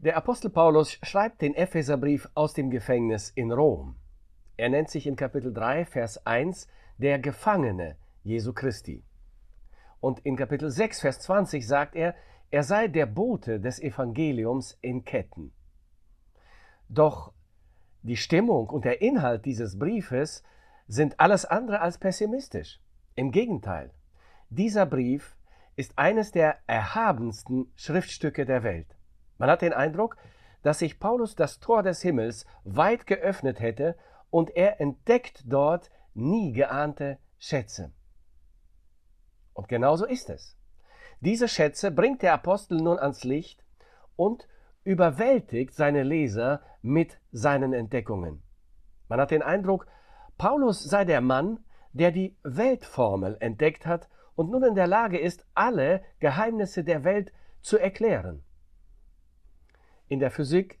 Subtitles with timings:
[0.00, 3.96] Der Apostel Paulus schreibt den Epheserbrief aus dem Gefängnis in Rom.
[4.56, 9.02] Er nennt sich in Kapitel 3, Vers 1 der Gefangene Jesu Christi.
[9.98, 12.14] Und in Kapitel 6, Vers 20 sagt er,
[12.52, 15.50] er sei der Bote des Evangeliums in Ketten.
[16.88, 17.32] Doch
[18.02, 20.44] die Stimmung und der Inhalt dieses Briefes
[20.86, 22.80] sind alles andere als pessimistisch.
[23.16, 23.90] Im Gegenteil,
[24.48, 25.36] dieser Brief
[25.74, 28.97] ist eines der erhabensten Schriftstücke der Welt.
[29.38, 30.16] Man hat den Eindruck,
[30.62, 33.96] dass sich Paulus das Tor des Himmels weit geöffnet hätte
[34.30, 37.92] und er entdeckt dort nie geahnte Schätze.
[39.54, 40.56] Und genauso ist es.
[41.20, 43.64] Diese Schätze bringt der Apostel nun ans Licht
[44.16, 44.48] und
[44.84, 48.42] überwältigt seine Leser mit seinen Entdeckungen.
[49.08, 49.86] Man hat den Eindruck,
[50.36, 55.44] Paulus sei der Mann, der die Weltformel entdeckt hat und nun in der Lage ist,
[55.54, 58.44] alle Geheimnisse der Welt zu erklären.
[60.08, 60.78] In der Physik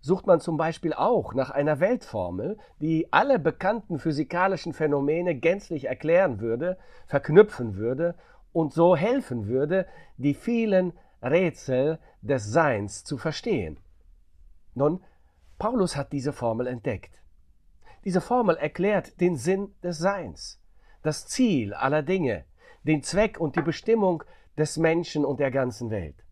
[0.00, 6.40] sucht man zum Beispiel auch nach einer Weltformel, die alle bekannten physikalischen Phänomene gänzlich erklären
[6.40, 8.14] würde, verknüpfen würde
[8.52, 13.78] und so helfen würde, die vielen Rätsel des Seins zu verstehen.
[14.74, 15.02] Nun,
[15.58, 17.12] Paulus hat diese Formel entdeckt.
[18.04, 20.58] Diese Formel erklärt den Sinn des Seins,
[21.02, 22.44] das Ziel aller Dinge,
[22.84, 24.24] den Zweck und die Bestimmung
[24.56, 26.24] des Menschen und der ganzen Welt.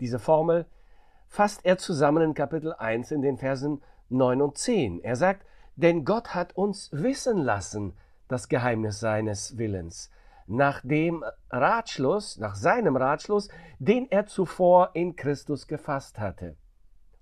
[0.00, 0.64] Diese Formel
[1.32, 3.80] fasst er zusammen in Kapitel 1 in den Versen
[4.10, 5.02] 9 und 10.
[5.02, 7.94] Er sagt, denn Gott hat uns wissen lassen
[8.28, 10.10] das Geheimnis seines Willens,
[10.46, 16.54] nach dem Ratschluss, nach seinem Ratschluss, den er zuvor in Christus gefasst hatte,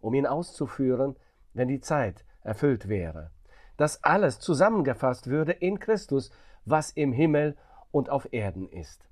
[0.00, 1.14] um ihn auszuführen,
[1.54, 3.30] wenn die Zeit erfüllt wäre.
[3.76, 6.32] Dass alles zusammengefasst würde in Christus,
[6.64, 7.56] was im Himmel
[7.92, 9.08] und auf Erden ist.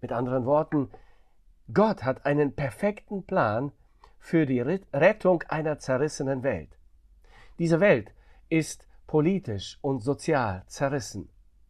[0.00, 0.88] Mit anderen Worten,
[1.72, 3.72] Gott hat einen perfekten Plan
[4.18, 6.78] für die Rettung einer zerrissenen Welt.
[7.58, 8.12] Diese Welt
[8.48, 11.28] ist politisch und sozial zerrissen.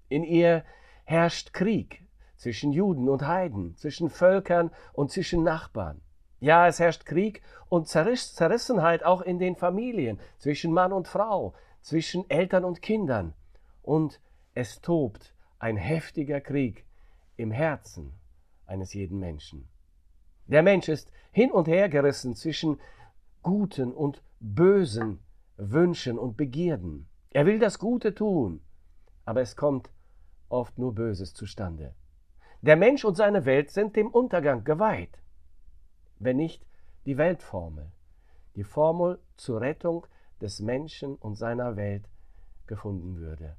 [0.09, 0.65] In ihr
[1.05, 2.07] herrscht Krieg
[2.37, 6.01] zwischen Juden und Heiden, zwischen Völkern und zwischen Nachbarn.
[6.39, 12.29] Ja, es herrscht Krieg und Zerrissenheit auch in den Familien, zwischen Mann und Frau, zwischen
[12.31, 13.35] Eltern und Kindern.
[13.83, 14.21] Und
[14.55, 16.87] es tobt ein heftiger Krieg
[17.37, 18.13] im Herzen
[18.67, 19.70] eines jeden Menschen.
[20.51, 22.81] Der Mensch ist hin und her gerissen zwischen
[23.41, 25.21] guten und bösen
[25.57, 27.09] Wünschen und Begierden.
[27.31, 28.61] Er will das Gute tun,
[29.25, 29.91] aber es kommt
[30.49, 31.95] oft nur Böses zustande.
[32.63, 35.23] Der Mensch und seine Welt sind dem Untergang geweiht,
[36.19, 36.67] wenn nicht
[37.07, 37.93] die Weltformel,
[38.57, 40.05] die Formel zur Rettung
[40.41, 42.09] des Menschen und seiner Welt
[42.67, 43.57] gefunden würde.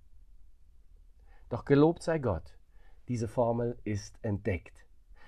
[1.47, 2.57] Doch gelobt sei Gott,
[3.07, 4.75] diese Formel ist entdeckt.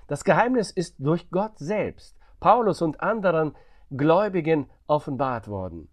[0.08, 3.56] Das Geheimnis ist durch Gott selbst, Paulus und anderen
[3.92, 5.90] Gläubigen offenbart worden.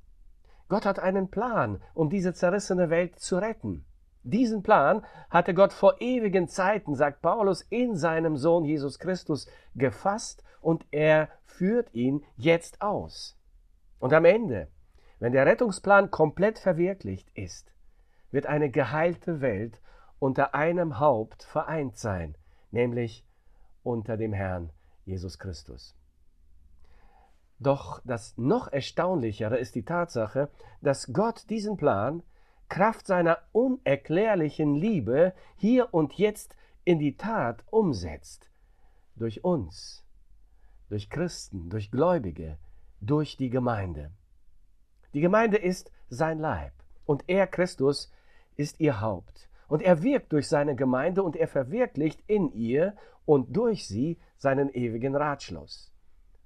[0.69, 3.84] Gott hat einen Plan, um diese zerrissene Welt zu retten.
[4.22, 10.44] Diesen Plan hatte Gott vor ewigen Zeiten, sagt Paulus, in seinem Sohn Jesus Christus gefasst
[10.60, 13.38] und er führt ihn jetzt aus.
[13.98, 14.69] Und am Ende,
[15.19, 17.72] wenn der Rettungsplan komplett verwirklicht ist,
[18.31, 19.81] wird eine geheilte Welt
[20.19, 22.37] unter einem Haupt vereint sein,
[22.71, 23.25] nämlich
[23.82, 24.70] unter dem Herrn
[25.04, 25.96] Jesus Christus.
[27.58, 30.48] Doch das noch erstaunlichere ist die Tatsache,
[30.80, 32.22] dass Gott diesen Plan
[32.70, 38.48] Kraft seiner unerklärlichen Liebe hier und jetzt in die Tat umsetzt.
[39.16, 40.06] Durch uns,
[40.88, 42.58] durch Christen, durch Gläubige,
[43.00, 44.10] durch die Gemeinde.
[45.12, 46.72] Die Gemeinde ist sein Leib
[47.04, 48.10] und er, Christus,
[48.56, 49.50] ist ihr Haupt.
[49.70, 54.69] Und er wirkt durch seine Gemeinde und er verwirklicht in ihr und durch sie seinen
[54.69, 55.92] ewigen Ratschluss.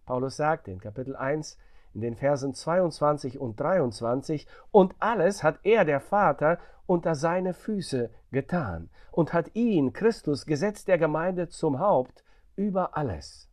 [0.04, 1.58] Paulus sagt in Kapitel 1
[1.94, 8.10] in den Versen 22 und 23, und alles hat er, der Vater, unter seine Füße
[8.30, 12.24] getan und hat ihn, Christus, gesetzt der Gemeinde zum Haupt
[12.56, 13.48] über alles,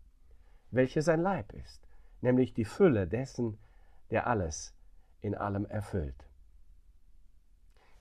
[0.69, 1.87] welche sein Leib ist,
[2.19, 3.57] nämlich die Fülle dessen,
[4.09, 4.75] der alles
[5.21, 6.27] in allem erfüllt.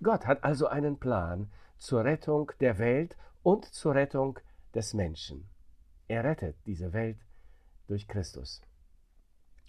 [0.02, 4.38] Gott hat also einen Plan zur Rettung der Welt und zur Rettung
[4.74, 5.48] des Menschen.
[6.08, 7.18] Er rettet diese Welt
[7.86, 8.62] durch Christus.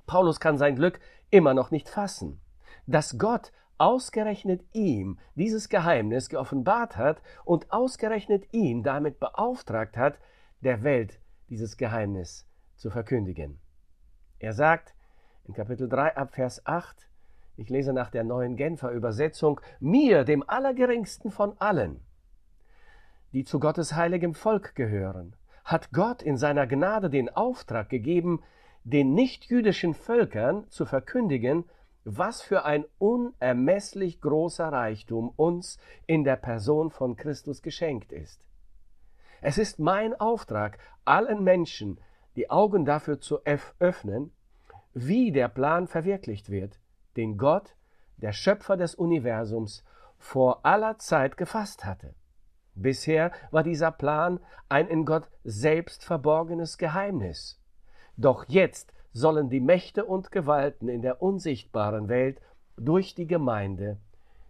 [0.07, 0.99] Paulus kann sein Glück
[1.29, 2.41] immer noch nicht fassen,
[2.87, 10.19] dass Gott ausgerechnet ihm dieses Geheimnis geoffenbart hat und ausgerechnet ihn damit beauftragt hat,
[10.61, 11.19] der Welt
[11.49, 13.59] dieses Geheimnis zu verkündigen.
[14.39, 14.93] Er sagt
[15.45, 17.09] in Kapitel 3 ab Vers 8,
[17.61, 22.01] ich lese nach der neuen Genfer Übersetzung, mir, dem Allergeringsten von allen,
[23.33, 28.41] die zu Gottes heiligem Volk gehören, hat Gott in seiner Gnade den Auftrag gegeben,
[28.83, 31.65] den nichtjüdischen Völkern zu verkündigen,
[32.03, 38.43] was für ein unermesslich großer Reichtum uns in der Person von Christus geschenkt ist.
[39.39, 41.99] Es ist mein Auftrag, allen Menschen
[42.35, 44.31] die Augen dafür zu öffnen,
[44.93, 46.79] wie der Plan verwirklicht wird,
[47.15, 47.75] den Gott,
[48.17, 49.83] der Schöpfer des Universums,
[50.17, 52.13] vor aller Zeit gefasst hatte.
[52.75, 57.59] Bisher war dieser Plan ein in Gott selbst verborgenes Geheimnis.
[58.17, 62.39] Doch jetzt sollen die Mächte und Gewalten in der unsichtbaren Welt
[62.77, 63.97] durch die Gemeinde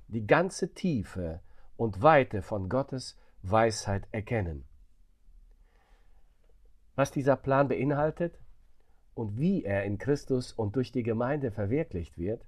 [0.08, 1.40] die ganze Tiefe
[1.78, 4.66] und Weite von Gottes Weisheit erkennen.
[6.96, 8.40] Was dieser Plan beinhaltet
[9.16, 12.46] und wie er in Christus und durch die Gemeinde verwirklicht wird,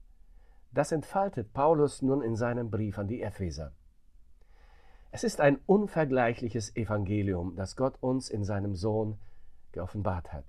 [0.74, 3.72] das entfaltet Paulus nun in seinem Brief an die Epheser.
[5.12, 9.20] Es ist ein unvergleichliches Evangelium, das Gott uns in seinem Sohn
[9.72, 10.46] geoffenbart hat.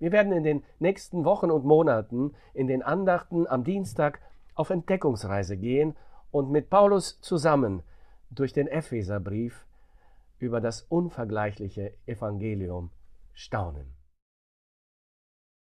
[0.00, 4.20] Wir werden in den nächsten Wochen und Monaten in den Andachten am Dienstag
[4.54, 5.96] auf Entdeckungsreise gehen
[6.30, 7.82] und mit Paulus zusammen
[8.30, 9.66] durch den Epheserbrief
[10.38, 12.90] über das unvergleichliche Evangelium
[13.32, 13.97] staunen.